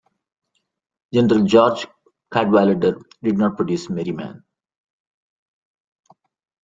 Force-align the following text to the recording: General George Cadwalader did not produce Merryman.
General 1.13 1.45
George 1.45 1.85
Cadwalader 2.31 3.03
did 3.21 3.37
not 3.37 3.55
produce 3.55 3.87
Merryman. 3.87 4.43